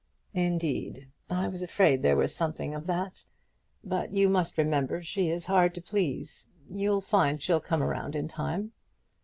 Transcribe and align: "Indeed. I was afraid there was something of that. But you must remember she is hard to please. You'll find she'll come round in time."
"Indeed. 0.33 1.09
I 1.29 1.47
was 1.47 1.61
afraid 1.61 2.01
there 2.01 2.17
was 2.17 2.33
something 2.33 2.73
of 2.73 2.87
that. 2.87 3.23
But 3.83 4.11
you 4.11 4.29
must 4.29 4.57
remember 4.57 5.03
she 5.03 5.29
is 5.29 5.45
hard 5.45 5.75
to 5.75 5.81
please. 5.83 6.47
You'll 6.71 7.01
find 7.01 7.39
she'll 7.39 7.61
come 7.61 7.83
round 7.83 8.15
in 8.15 8.27
time." 8.27 8.71